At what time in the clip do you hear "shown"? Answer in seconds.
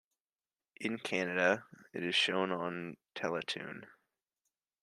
2.15-2.51